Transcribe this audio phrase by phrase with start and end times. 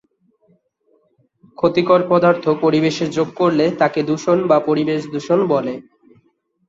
[1.57, 5.73] ক্ষতিকর পদার্থ পরিবেশে যোগ করলে তাকে দূষণ বা পরিবেশ দূষণ বলে।